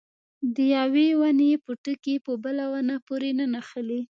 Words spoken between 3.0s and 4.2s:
پورې نه نښلي.